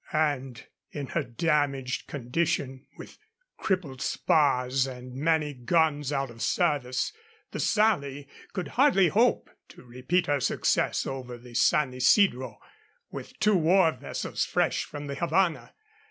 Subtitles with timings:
[0.13, 3.19] And in her damaged condition, with
[3.57, 7.13] crippled spars and many guns out of service,
[7.51, 12.57] the Sally could hardly hope to repeat her success over the San Isidro
[13.11, 15.75] with two war vessels fresh from the Havana.